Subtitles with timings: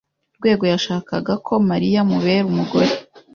[0.37, 2.91] Rwego yashakaga ko Mariya amubera umugore.